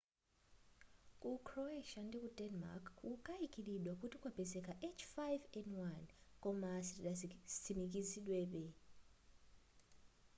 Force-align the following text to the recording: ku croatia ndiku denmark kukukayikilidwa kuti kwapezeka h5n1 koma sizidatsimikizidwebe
ku 1.19 1.29
croatia 1.47 1.99
ndiku 2.07 2.29
denmark 2.39 2.83
kukukayikilidwa 2.97 3.93
kuti 4.01 4.15
kwapezeka 4.21 4.71
h5n1 4.95 6.05
koma 6.43 6.71
sizidatsimikizidwebe 6.87 8.63